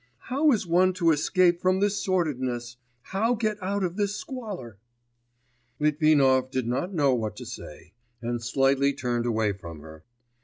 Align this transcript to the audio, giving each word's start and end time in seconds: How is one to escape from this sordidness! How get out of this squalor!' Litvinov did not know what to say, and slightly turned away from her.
How 0.31 0.51
is 0.51 0.65
one 0.65 0.93
to 0.93 1.11
escape 1.11 1.61
from 1.61 1.79
this 1.79 2.03
sordidness! 2.03 2.77
How 3.03 3.35
get 3.35 3.61
out 3.61 3.83
of 3.83 3.97
this 3.97 4.15
squalor!' 4.15 4.79
Litvinov 5.77 6.49
did 6.49 6.65
not 6.65 6.91
know 6.91 7.13
what 7.13 7.35
to 7.35 7.45
say, 7.45 7.93
and 8.19 8.43
slightly 8.43 8.93
turned 8.93 9.27
away 9.27 9.51
from 9.51 9.81
her. 9.81 10.03